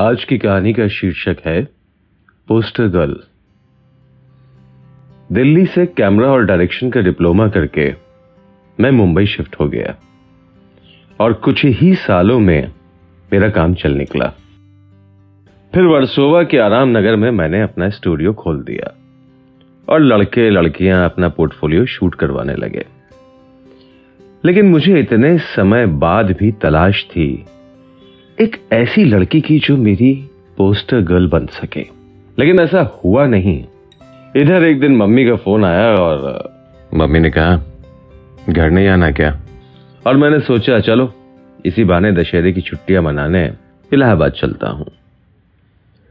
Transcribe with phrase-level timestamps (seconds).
[0.00, 1.64] आज की कहानी का शीर्षक है
[2.48, 3.16] पोस्टर गर्ल।
[5.32, 7.94] दिल्ली से कैमरा और डायरेक्शन का डिप्लोमा करके
[8.80, 9.96] मैं मुंबई शिफ्ट हो गया।
[11.20, 12.68] और कुछ ही सालों में
[13.32, 14.32] मेरा काम चल निकला।
[15.74, 18.94] फिर वर्सोवा के आराम नगर में मैंने अपना स्टूडियो खोल दिया
[19.88, 22.86] और लड़के लड़कियाँ अपना पोर्टफोलियो शूट करवाने लगे।
[24.44, 27.44] लेकिन मुझे इतने समय बाद भी तलाश थी
[28.40, 31.80] एक ऐसी लड़की की जो मेरी पोस्टर गर्ल बन सके।
[32.38, 33.64] लेकिन ऐसा हुआ नहीं।
[34.36, 36.50] इधर एक दिन मम्मी का फ़ोन आया और
[36.94, 37.56] मम्मी ने कहा
[38.48, 39.40] घर नहीं आना क्या?
[40.06, 41.14] और मैंने सोचा चलो
[41.66, 43.54] इसी बहाने दशहरे की छुट्टियाँ मनाने
[43.92, 44.86] इलाहाबाद चलता हूँ।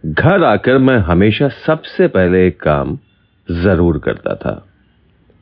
[0.05, 2.99] घर आकर मैं हमेशा सबसे पहले एक काम
[3.52, 4.67] ज़रूर करता था।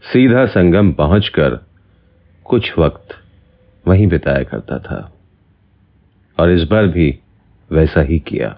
[0.04, 1.66] सीधा संगम पहुंचकर
[2.46, 3.08] कुछ वक्त
[3.88, 5.10] वहीं बिताया करता था।
[6.38, 7.08] और इस बार भी
[7.72, 8.58] वैसा ही किया।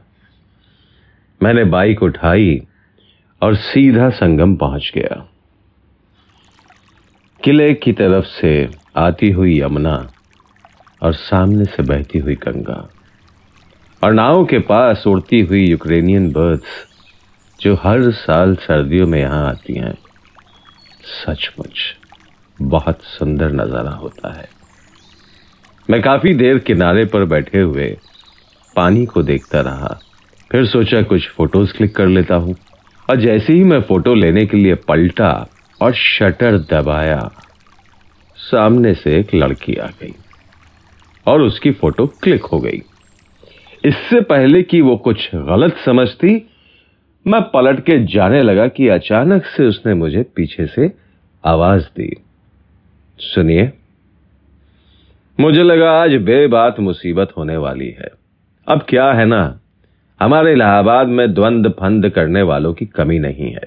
[1.41, 2.61] मैंने बाइक उठाई
[3.41, 5.25] और सीधा संगम पहुँच गया।
[7.43, 8.51] किले की तरफ़ से
[8.97, 9.95] आती हुई यमुना
[11.01, 12.87] और सामने से बहती हुई गंगा
[14.01, 16.83] और नाव के पास उड़ती हुई यूक्रेनियन बर्ड्स
[17.59, 19.93] जो हर साल सर्दियों में यहाँ आती हैं,
[21.03, 21.79] सचमुच
[22.59, 24.47] बहुत सुंदर नज़ारा होता है।
[25.89, 27.97] मैं काफ़ी देर किनारे पर बैठे हुए
[28.75, 29.99] पानी को देखता रहा।
[30.51, 32.55] फिर सोचा, कुछ फ़ोटोज़ क्लिक कर लेता हूँ।
[33.09, 35.47] और जैसे ही मैं फ़ोटो लेने के लिए पलटा
[35.81, 37.31] और शटर दबाया,
[38.35, 40.15] सामने से एक लड़की आ गई
[41.27, 42.83] और उसकी फ़ोटो क्लिक हो गई।
[43.85, 46.49] इससे पहले कि वो कुछ गलत समझती,
[47.27, 50.91] मैं पलट के जाने लगा कि अचानक से उसने मुझे पीछे से
[51.45, 52.15] आवाज़ दी।
[53.19, 53.71] सुनिए।
[55.39, 58.09] मुझे लगा आज बेबात मुसीबत होने वाली है।
[58.67, 59.59] अब क्या है ना?
[60.21, 63.65] हमारे इलाहाबाद में द्वंद फंद करने वालों की कमी नहीं है।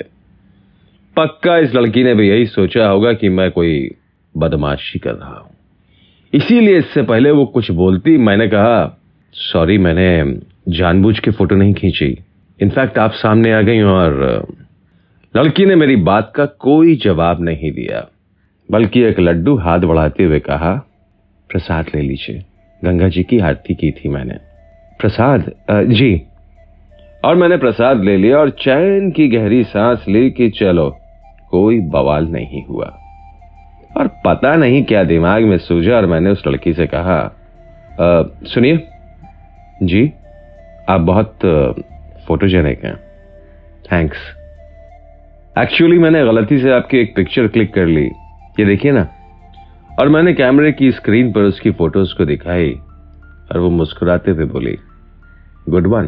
[1.17, 3.95] पक्का इस लड़की ने भी यही सोचा होगा कि मैं कोई
[4.37, 5.51] बदमाशी कर रहा हूँ।
[6.35, 9.01] इसीलिए इससे पहले वो कुछ बोलती, मैंने कहा,
[9.33, 12.19] सॉरी, मैंने जानबूझ के फ़ोटो नहीं खींची।
[12.63, 14.47] इनफैक्ट आप सामने आ गई और
[15.37, 18.09] लड़की ने मेरी बात का कोई जवाब नहीं दिया।
[18.71, 20.85] बल्कि एक लड्डू हाथ बढ़ाते हुए कहा
[21.51, 22.45] प्रसाद ले लीजिए।
[22.83, 24.35] गंगा जी की आरती की थी मैंने।
[25.01, 26.23] प्रसाद जी।
[27.25, 30.91] और मैंने प्रसाद ले लिया और चैन की गहरी सांस ली कि चलो।
[31.51, 32.87] कोई बवाल नहीं हुआ।
[33.97, 37.21] और पता नहीं क्या दिमाग में सूझा और मैंने उस लड़की से कहा
[38.45, 38.79] सुनिए,
[39.83, 40.13] जी,
[40.89, 41.39] आप बहुत
[42.27, 42.97] फोटोजेनिक हैं।
[43.85, 44.19] थैंक्स
[45.57, 48.05] एक्चुअली मैंने गलती से आपकी एक पिक्चर क्लिक कर ली।
[48.61, 49.07] ये देखिए ना
[49.99, 52.73] और मैंने कैमरे की स्क्रीन पर उसकी फ़ोटोज़ को दिखाई
[53.53, 54.77] और वो मुस्कुराते हुए बोली,
[55.69, 56.07] गुड वन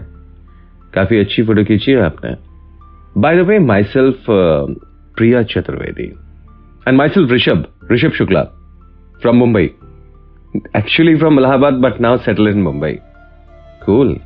[0.94, 2.34] काफ़ी अच्छी फ़ोटो खींची है आपने।
[3.16, 6.04] By the way myself Priya Chaturvedi
[6.88, 8.42] and myself Rishabh Rishabh Shukla
[9.22, 9.70] from Mumbai
[10.76, 12.92] actually from Allahabad but now settle in Mumbai
[13.84, 14.16] cool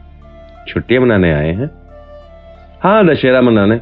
[0.68, 1.70] छुट्टियाँ मनाने आए हैं।
[2.82, 3.80] हाँ दशहरा मनाने।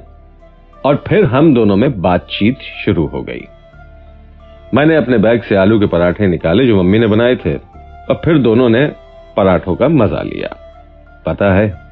[0.85, 3.45] और फिर हम दोनों में बातचीत शुरू हो गई।
[4.75, 8.39] मैंने अपने बैग से आलू के पराठे निकाले जो मम्मी ने बनाए थे। और फिर
[8.39, 8.87] दोनों ने
[9.37, 10.57] पराठों का मज़ा लिया।
[11.27, 11.83] पता है,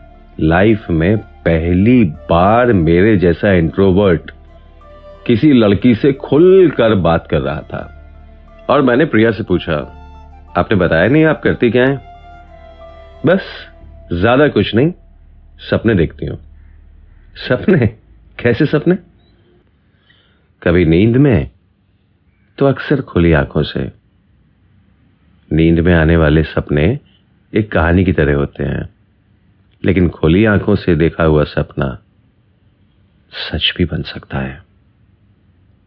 [0.41, 4.31] लाइफ में पहली बार मेरे जैसा इंट्रोवर्ट
[5.27, 7.97] किसी लड़की से खुलकर बात कर रहा था।
[8.71, 9.77] और मैंने प्रिया से पूछा,
[10.59, 11.97] आपने बताया नहीं आप करती क्या है?
[13.27, 13.43] बस,
[14.13, 14.93] ज़्यादा कुछ नहीं,
[15.71, 16.39] सपने देखती हूँ।
[17.49, 17.87] सपने?
[18.39, 18.95] कैसे सपने?
[20.63, 21.51] कभी नींद में
[22.61, 23.81] तो अक्सर खुली आँखों से।
[25.51, 26.85] नींद में आने वाले सपने
[27.53, 28.89] एक कहानी की तरह होते हैं,
[29.83, 31.87] लेकिन खुली आँखों से देखा हुआ सपना
[33.33, 34.63] सच भी बन सकता है।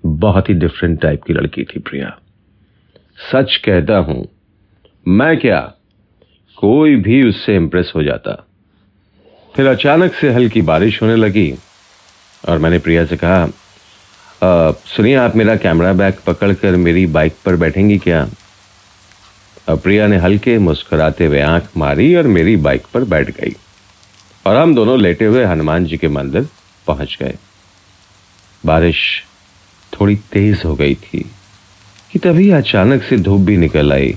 [0.04, 2.18] बहुत ही डिफरेंट टाइप की लड़की थी प्रिया।
[3.18, 4.28] सच कहता हूँ,
[5.06, 5.60] मैं क्या
[6.58, 8.44] कोई भी उससे इंप्रेस हो जाता।
[9.54, 11.54] फिर अचानक से हल्की बारिश होने लगी
[12.50, 13.46] और मैंने प्रिया से कहा
[14.44, 18.28] सुनिए, आप मेरा कैमरा बैग पकड़कर मेरी बाइक पर बैठेंगी क्या?
[19.70, 23.56] प्रिया ने हल्के मुस्कुराते हुए आँख मारी और मेरी बाइक पर बैठ गई।
[24.46, 26.48] और हम दोनों लेटे हुए हनुमान जी के मंदिर
[26.88, 27.36] पहुँच गए।
[28.66, 29.24] बारिश
[29.94, 31.20] थोड़ी तेज हो गई थी
[32.12, 34.16] कि तभी अचानक से धूप भी निकल आई,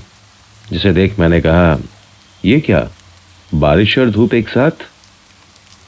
[0.69, 1.77] जिसे देख मैंने कहा,
[2.43, 2.87] ये क्या,
[3.51, 4.87] बारिश और धूप एक साथ?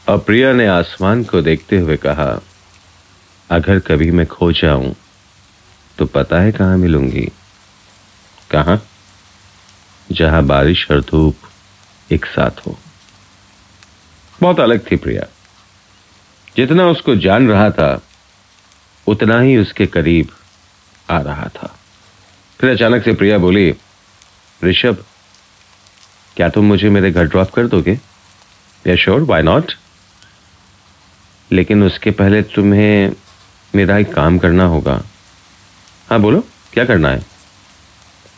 [0.07, 2.39] अप्रिया ने आसमान को देखते हुए कहा
[3.51, 4.95] अगर कभी मैं खो जाऊँ
[5.97, 7.31] तो पता है कहाँ मिलूँगी?
[8.51, 8.87] कहाँ?
[10.11, 11.35] जहाँ बारिश और धूप
[12.11, 12.79] एक साथ हो।
[14.41, 15.23] बहुत अलग थी प्रिया।
[16.57, 18.01] जितना उसको जान रहा था,
[19.07, 20.29] उतना ही उसके करीब
[21.09, 21.79] आ रहा था।
[22.59, 23.75] फिर अचानक से प्रिया बोली,
[24.63, 25.05] ऋषभ,
[26.35, 27.99] क्या तुम मुझे मेरे घर ड्रॉप कर दोगे?
[28.87, 29.71] या श्योर वाई नॉट
[31.51, 33.13] लेकिन उसके पहले तुम्हें
[33.75, 35.03] मेरा एक काम करना होगा।
[36.09, 36.43] हाँ बोलो,
[36.73, 37.25] क्या करना है?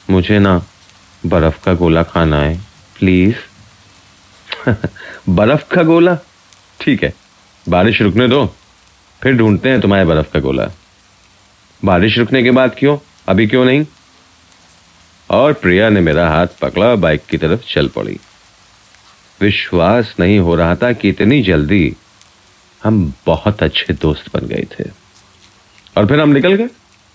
[0.10, 0.66] मुझे ना
[1.26, 2.58] बर्फ़ का गोला खाना है
[3.00, 3.36] प्लीज़
[5.30, 6.18] बर्फ़ का गोला?
[6.80, 7.14] ठीक है,
[7.70, 8.56] बारिश रुकने दो,
[9.22, 10.70] फिर ढूंढते हैं तुम्हारे बर्फ़ का गोला।
[11.86, 12.98] बारिश रुकने के बाद क्यों?
[13.28, 13.86] अभी क्यों नहीं?
[15.30, 18.20] और प्रिया ने मेरा हाथ पकड़ा, बाइक की तरफ़ चल पड़ी।
[19.42, 21.96] विश्वास नहीं हो रहा था कि इतनी जल्दी
[22.84, 25.01] हम बहुत अच्छे दोस्त बन गए थे।
[25.96, 26.70] और फिर हम निकल गए,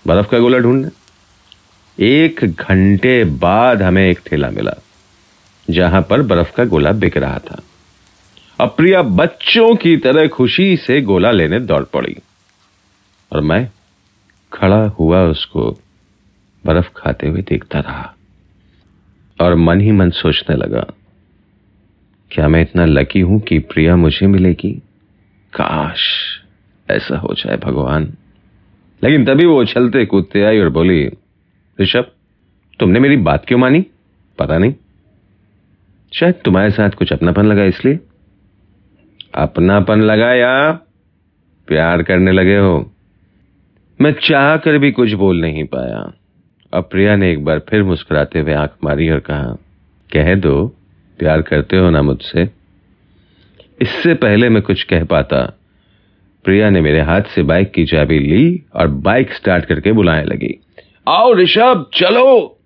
[0.05, 0.89] बर्फ़ का गोला ढूँढने।
[1.97, 4.73] एक घंटे बाद हमें एक ठेला मिला,
[5.67, 7.61] जहाँ पर बर्फ़ का गोला बिक रहा था।
[8.59, 12.15] अब प्रिया बच्चों की तरह खुशी से गोला लेने दौड़ पड़ी।
[13.31, 13.69] और मैं
[14.51, 15.71] खड़ा हुआ उसको
[16.63, 18.13] बर्फ़ खाते हुए देखता रहा
[19.39, 20.85] और मन ही मन सोचने लगा,
[22.31, 24.71] क्या मैं इतना लकी हूँ कि प्रिया मुझे मिलेगी?
[25.53, 26.01] काश
[26.87, 28.13] ऐसा हो जाए भगवान।
[29.03, 31.09] लेकिन तभी वो उछलते कूदते आई और बोली,
[31.81, 32.11] ऋषभ,
[32.79, 33.85] तुमने मेरी बात क्यों मानी?
[34.39, 34.75] पता नहीं।
[36.13, 37.99] शायद तुम्हारे साथ कुछ अपनापन लगा इसलिए।
[39.35, 40.71] अपनापन लगा या
[41.67, 42.91] प्यार करने लगे हो।
[44.01, 46.13] मैं चाह कर भी कुछ बोल नहीं पाया।
[46.73, 49.57] अब प्रिया ने एक बार फिर मुस्कुराते हुए आँख मारी और कहा,
[50.13, 50.75] कह दो,
[51.19, 52.49] प्यार करते हो ना मुझसे।
[53.81, 55.56] इससे पहले मैं कुछ कह पाता।
[56.47, 60.59] प्रिया ने मेरे हाथ से बाइक की चाबी ली और बाइक स्टार्ट करके बुलाने लगी।
[61.07, 62.59] आओ ऋषभ, चलो।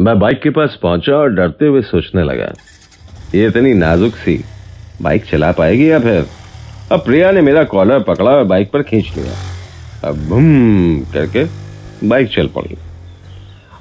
[0.00, 2.52] मैं बाइक के पास पहुँचा और डरते हुए सोचने लगा।
[3.34, 4.44] ये इतनी नाजुक सी
[5.02, 6.26] बाइक चला पाएगी या फिर?
[6.92, 9.32] अब प्रिया ने मेरा कॉलर पकड़ा और बाइक पर खींच लिया।
[10.08, 11.44] अब भूम करके
[12.08, 12.76] बाइक चल पड़ी।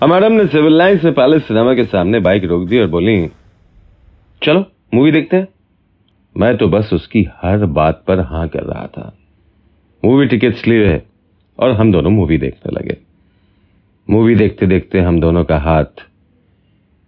[0.08, 3.30] मैडम ने सिविल लाइन से पैलेस सिनेमा के सामने बाइक रोक दी और बोली,
[4.44, 5.48] चलो, मूवी देखते हैं।
[6.40, 9.14] मैं तो बस उसकी हर बात पर हाँ कर रहा था।
[10.06, 11.02] मूवी टिकट्स लिए
[11.60, 12.98] और हम दोनों मूवी देखने लगे।
[14.10, 16.06] मूवी देखते देखते हम दोनों का हाथ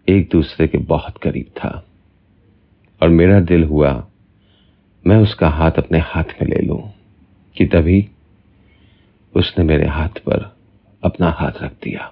[0.08, 1.70] एक दूसरे के बहुत करीब था
[3.02, 3.92] और मेरा दिल हुआ,
[5.08, 6.82] मैं उसका हाथ अपने हाथ में ले लूँ
[7.56, 8.08] कि तभी
[9.36, 10.52] उसने मेरे हाथ पर
[11.04, 12.12] अपना हाथ रख दिया।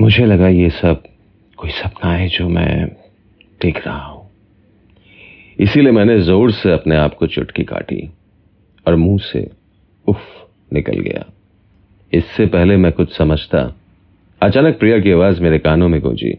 [0.00, 1.02] मुझे लगा ये सब
[1.56, 2.86] कोई सपना है जो मैं
[3.60, 4.19] देख रहा हूँ।
[5.60, 8.10] इसीलिए मैंने ज़ोर से अपने आप को चुटकी काटी
[8.86, 9.50] और मुँह से
[10.06, 10.20] उफ
[10.72, 11.24] निकल गया।
[12.12, 13.76] इससे पहले मैं कुछ समझता,
[14.42, 16.38] अचानक प्रिया की आवाज़ मेरे कानों में गूंजी।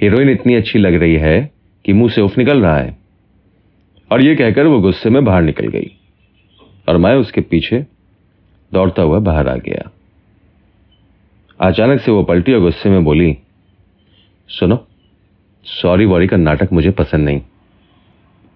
[0.00, 1.50] हीरोइन इतनी अच्छी लग रही है
[1.84, 2.96] कि मुँह से उफ निकल रहा है।
[4.10, 5.90] और यह कहकर वो गुस्से में बाहर निकल गई
[6.88, 7.84] और मैं उसके पीछे
[8.72, 9.90] दौड़ता हुआ बाहर आ गया।
[11.60, 13.36] अचानक से वो पलटी और गुस्से में बोली,
[14.48, 14.86] सुनो,
[15.64, 17.40] सॉरी वॉरी का नाटक मुझे पसंद नहीं।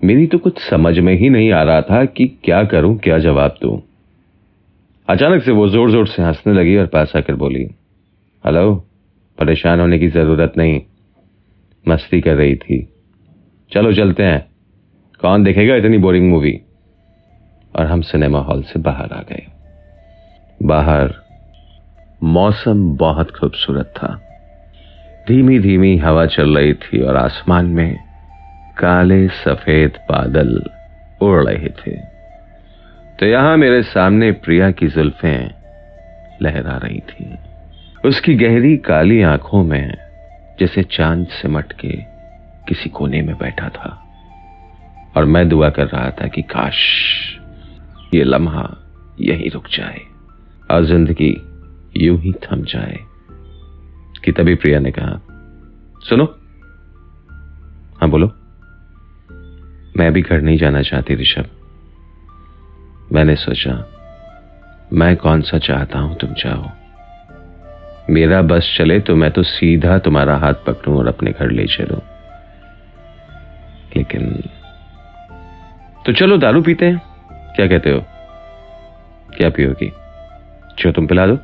[0.02, 3.54] मेरी तो कुछ समझ में ही नहीं आ रहा था कि क्या करूँ, क्या जवाब
[3.62, 3.80] दूँ।
[5.08, 7.62] अचानक से वो ज़ोर ज़ोर से हंसने लगी और पास आकर बोली,
[8.44, 8.74] हेलो,
[9.38, 10.80] परेशान होने की ज़रूरत नहीं।
[11.86, 12.88] मस्ती कर रही थी।
[13.72, 14.46] चलो, चलते हैं।
[15.20, 16.60] कौन देखेगा इतनी बोरिंग मूवी
[17.74, 19.46] और हम सिनेमा हॉल से बाहर आ गए।
[20.62, 21.14] बाहर
[22.22, 24.14] मौसम बहुत खूबसूरत था।
[25.28, 28.11] धीमी धीमी हवा चल रही थी और आसमान में
[28.78, 30.62] काले सफ़ेद बादल
[31.20, 31.96] उड़ रहे थे।
[33.18, 35.50] तो यहाँ मेरे सामने प्रिया की जुल्फें
[36.42, 37.38] लहरा रही थी।
[38.08, 39.94] उसकी गहरी काली आँखों में,
[40.60, 41.96] जैसे चाँद सिमट के
[42.68, 43.98] किसी कोने में बैठा था।
[45.16, 46.76] और मैं दुआ कर रहा था कि काश
[48.14, 48.76] ये लम्हा
[49.20, 50.00] यहीं रुक जाए,
[50.70, 51.34] और ज़िंदगी
[51.96, 52.98] यूँ ही थम जाए,
[54.24, 55.20] कि तभी प्रिया ने कहा,
[56.08, 56.24] सुनो
[58.00, 58.32] हाँ बोलो।
[59.96, 61.46] मैं भी घर नहीं जाना चाहती ऋषभ।
[63.12, 63.88] मैंने सोचा,
[64.92, 66.70] मैं कौन सा चाहता हूँ तुम चाहो
[68.10, 72.00] मेरा बस चले तो मैं तो सीधा तुम्हारा हाथ पकड़ूं और अपने घर ले चलूँ।
[73.96, 74.42] लेकिन
[76.06, 77.02] तो चलो, दारू पीते हैं।
[77.56, 78.00] क्या कहते हो?
[79.36, 79.92] क्या पियोगी?
[80.78, 81.38] जो तुम पिला दो।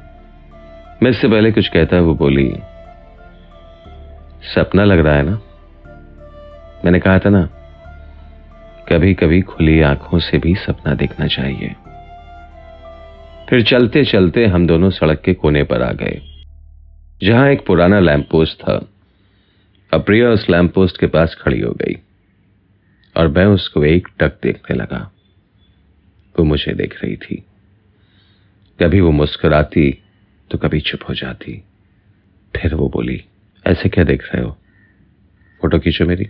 [1.02, 2.56] मैं इससे पहले कुछ कहता, वो बोली,
[4.54, 5.38] सपना लग रहा है ना?
[6.84, 7.48] मैंने कहा था ना
[8.88, 11.74] कभी कभी खुली आँखों से भी सपना देखना चाहिए।
[13.50, 16.20] फिर चलते चलते हम दोनों सड़क के कोने पर आ गए,
[17.22, 18.76] जहाँ एक पुराना लैंप पोस्ट था
[19.92, 21.96] अप्रिया उस लैंप पोस्ट के पास खड़ी हो गई
[23.16, 25.10] और मैं उसको एक टक देखने लगा।
[26.38, 27.44] वो मुझे देख रही थी।
[28.80, 29.90] कभी वो मुस्कुराती
[30.50, 31.62] तो कभी चुप हो जाती।
[32.54, 33.24] फिर वो बोली,
[33.66, 34.50] ऐसे क्या देख रहे हो?
[35.62, 36.26] फ़ोटो खींचो मेरी।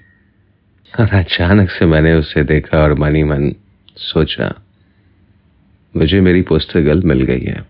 [0.94, 3.52] और अचानक से मैंने उसे देखा और मनी मन
[3.98, 4.54] सोचा,
[5.94, 7.62] मुझे मेरी पोस्टर गर्ल मिल गई है।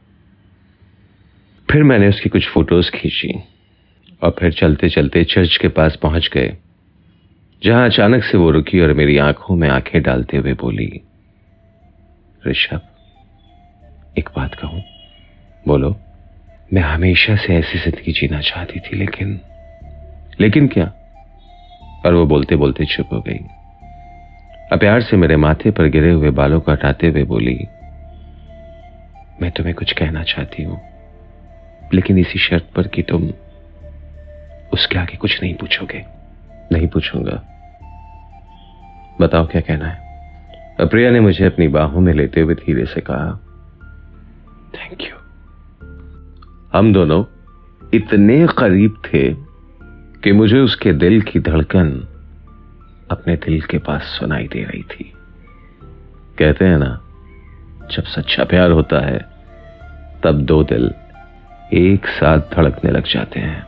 [1.69, 3.33] फिर मैंने उसकी कुछ फ़ोटोज़ खींची
[4.23, 6.57] और फिर चलते चलते चर्च के पास पहुँच गए,
[7.63, 10.91] जहाँ अचानक से वो रुकी और मेरी आँखों में आँखें डालते हुए बोली,
[12.43, 12.81] ऋषभ,
[14.19, 14.83] एक बात कहूँ।
[15.65, 15.97] बोलो,
[16.71, 19.41] मैं हमेशा से ऐसी ज़िंदगी जीना चाहती थी, लेकिन
[20.41, 20.93] लेकिन क्या?
[22.07, 23.39] और वो बोलते बोलते चुप हो गई।
[24.73, 27.59] अब प्यार से मेरे माथे पर गिरे हुए बालों को हटाते हुए बोली,
[29.43, 30.81] मैं तुम्हें कुछ कहना चाहती हूँ,
[31.95, 33.29] लेकिन इसी शर्त पर कि तुम
[34.73, 36.05] उसके आगे कुछ नहीं पूछोगे।
[36.73, 37.43] नहीं पूछूँगा।
[39.21, 40.07] बताओ क्या कहना है?
[40.81, 43.31] अप्रिया ने मुझे अपनी बाहों में लेते हुए धीरे से कहा
[44.75, 45.17] थैंक यू
[46.73, 47.25] हम दोनों
[47.95, 49.48] इतने करीब थे
[50.29, 52.09] कि मुझे उसके दिल की धड़कन
[53.11, 55.13] अपने दिल के पास सुनाई दे रही थी।
[56.39, 57.01] कहते हैं ना,
[57.91, 59.19] जब सच्चा प्यार होता है,
[60.25, 60.91] तब दो दिल
[61.73, 63.67] एक साथ धड़कने लग जाते हैं।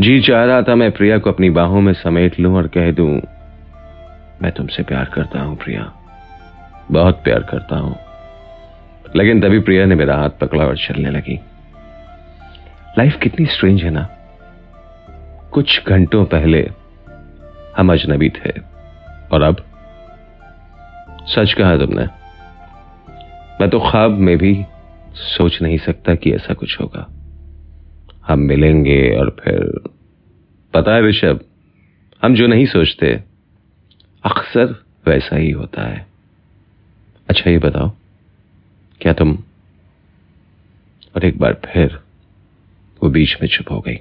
[0.00, 3.20] जी चाह रहा था मैं प्रिया को अपनी बाहों में समेट लूँ और कह दूँ,
[4.42, 5.92] मैं तुमसे प्यार करता हूँ प्रिया,
[6.90, 7.96] बहुत प्यार करता हूँ।
[9.16, 11.40] लेकिन तभी प्रिया ने मेरा हाथ पकड़ा और चलने लगी।
[12.98, 14.08] लाइफ कितनी स्ट्रेंज है ना?
[15.54, 16.70] कुछ घंटों पहले
[17.76, 18.50] हम अजनबी थे।
[19.32, 19.56] और अब?
[21.26, 22.06] सच कहा तुमने।
[23.60, 24.64] मैं तो ख्वाब में भी
[25.14, 27.08] सोच नहीं सकता कि ऐसा कुछ होगा।
[28.26, 29.80] हम मिलेंगे और फिर,
[30.74, 31.40] पता है ऋषभ,
[32.24, 33.24] हम जो नहीं सोचते,
[34.24, 36.06] अक्सर वैसा ही होता है।
[37.30, 37.92] अच्छा ये बताओ,
[39.00, 39.38] क्या तुम,
[41.16, 42.00] और एक बार फिर,
[43.02, 43.98] वो बीच में चुप हो गई?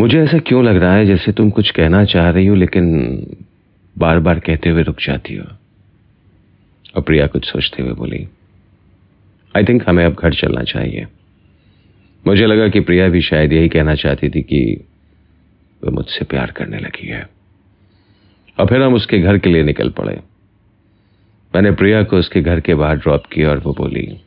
[0.00, 3.16] मुझे ऐसा क्यों लग रहा है जैसे तुम कुछ कहना चाह रही हो, लेकिन
[3.98, 5.44] बार बार कहते हुए रुक जाती हो?
[6.96, 8.28] और प्रिया कुछ सोचते हुए बोली
[9.56, 11.06] आई थिंक हमें अब घर चलना चाहिए।
[12.26, 14.84] मुझे लगा कि प्रिया भी शायद यही कहना चाहती थी कि
[15.84, 17.28] वह मुझसे प्यार करने लगी है।
[18.60, 20.20] और फिर हम उसके घर के लिए निकल पड़े।
[21.54, 24.20] मैंने प्रिया को उसके घर के बाहर ड्रॉप किया और वो बोली,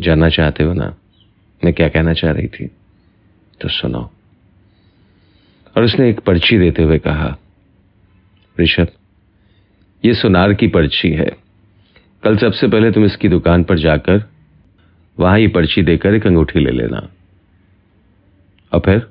[0.00, 0.96] जानना चाहते हो ना?
[1.64, 2.66] मैं क्या कहना चाह रही थी?
[3.60, 4.10] तो सुनो।
[5.76, 7.36] और उसने एक पर्ची देते हुए कहा,
[8.60, 8.88] ऋषभ,
[10.04, 11.36] ये सुनार की पर्ची है।
[12.22, 14.30] कल सबसे पहले तुम इसकी दुकान पर जाकर
[15.18, 17.08] वहाँ ये पर्ची देकर एक अंगूठी ले लेना।
[18.72, 19.08] और फिर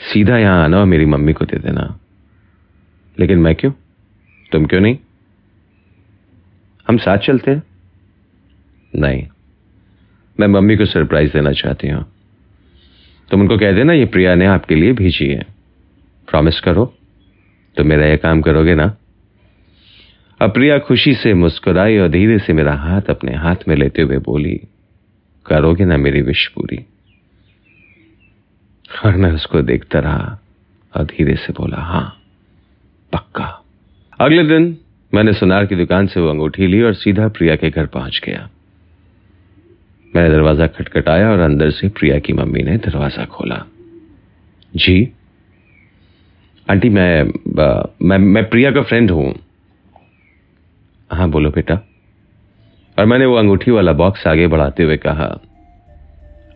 [0.00, 2.00] सीधा यहाँ आना और मेरी मम्मी को दे देना।
[3.20, 3.72] लेकिन मैं क्यों?
[4.52, 4.98] तुम क्यों नहीं?
[6.88, 7.62] हम साथ चलते हैं?
[8.94, 9.26] नहीं,
[10.40, 12.12] मैं मम्मी को सरप्राइज़ देना चाहती हूँ।
[13.30, 15.55] तुम उनको कह देना, ये प्रिया ने आपके लिए भेजी है।
[16.28, 16.84] प्रॉमिस करो
[17.76, 18.96] तो मेरा यह काम करोगे ना?
[20.40, 24.54] अप्रिया खुशी से मुस्कुराई और धीरे से मेरा हाथ अपने हाथ में लेते हुए बोली,
[25.46, 26.78] करोगे ना मेरी विश पूरी?
[29.04, 30.38] और मैं उसको देखता रहा
[30.94, 32.16] और धीरे से बोला, हाँ,
[33.12, 33.62] पक्का।
[34.20, 34.76] अगले दिन
[35.12, 38.48] मैंने सुनार की दुकान से वो अंगूठी ली और सीधा प्रिया के घर पहुँच गया।
[40.12, 43.64] मैंने दरवाज़ा खटखटाया और अंदर से प्रिया की मम्मी ने दरवाज़ा खोला।
[44.74, 45.12] जी
[46.70, 47.22] आंटी, मैं
[48.02, 49.34] मैं मैं प्रिया का फ्रेंड हूँ।
[51.10, 51.74] हाँ बोलो बेटा।
[52.98, 55.40] और मैंने वो अंगूठी वाला बॉक्स आगे बढ़ाते हुए कहा,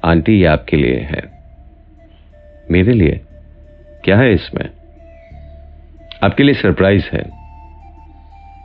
[0.04, 1.22] आंटी, ये आपके लिए है।
[2.70, 3.20] मेरे लिए?
[4.04, 4.70] क्या है इसमें?
[6.24, 7.22] आपके लिए सरप्राइज़ है।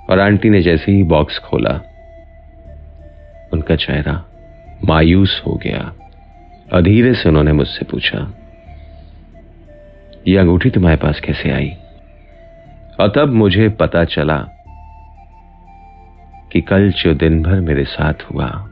[0.10, 1.82] और आंटी ने जैसे ही बॉक्स खोला,
[3.54, 4.26] उनका चेहरा
[4.86, 5.94] मायूस हो गया।
[6.74, 8.34] अधीरे से उन्होंने मुझसे पूछा
[10.28, 11.72] यह अंगूठी तुम्हारे पास कैसे आई?
[13.00, 14.38] और तब मुझे पता चला
[16.52, 18.70] कि कल जो दिन भर मेरे साथ हुआ,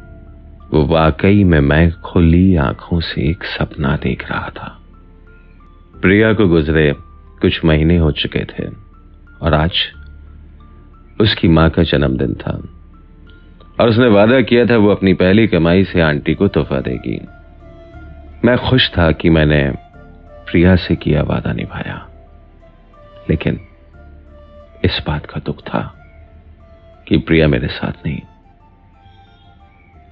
[0.73, 4.79] वो वाकई में मैं खुली आँखों से एक सपना देख रहा था।
[6.01, 6.93] प्रिया को गुजरे
[7.41, 8.67] कुछ महीने हो चुके थे,
[9.41, 9.71] और आज
[11.21, 12.63] उसकी माँ का जन्मदिन था,
[13.79, 17.21] और उसने वादा किया था वो अपनी पहली कमाई से आंटी को तोहफा देगी।
[18.45, 19.73] मैं खुश था कि मैंने
[20.53, 22.09] प्रिया से किया वादा निभाया।
[23.29, 23.59] लेकिन
[24.85, 25.81] इस बात का दुख था
[27.07, 28.19] कि प्रिया मेरे साथ नहीं।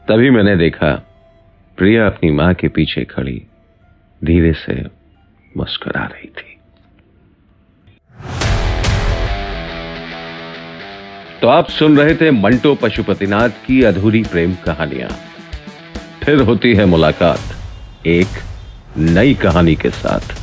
[0.07, 0.93] तभी मैंने देखा
[1.77, 3.47] प्रिया अपनी माँ के पीछे खड़ी,
[4.23, 4.83] धीरे से
[5.57, 6.57] मुस्कुरा रही थी।
[11.41, 15.09] तो आप सुन रहे थे मंटो पशुपतिनाथ की अधूरी प्रेम कहानियाँ।
[16.23, 17.39] फिर होती है मुलाकात
[18.07, 18.27] एक
[18.97, 20.40] नई कहानी के साथ।